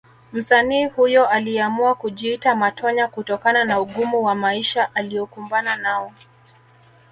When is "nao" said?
5.75-6.13